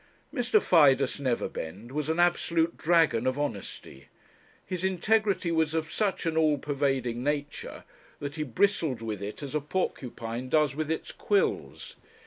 Mr. 0.33 0.59
Fidus 0.59 1.19
Neverbend 1.19 1.91
was 1.91 2.09
an 2.09 2.19
absolute 2.19 2.75
dragon 2.75 3.27
of 3.27 3.37
honesty. 3.37 4.07
His 4.65 4.83
integrity 4.83 5.51
was 5.51 5.75
of 5.75 5.91
such 5.91 6.25
an 6.25 6.35
all 6.35 6.57
pervading 6.57 7.23
nature, 7.23 7.83
that 8.19 8.35
he 8.35 8.41
bristled 8.41 9.03
with 9.03 9.21
it 9.21 9.43
as 9.43 9.53
a 9.53 9.61
porcupine 9.61 10.49
does 10.49 10.75
with 10.75 10.89
its 10.89 11.11
quills. 11.11 11.97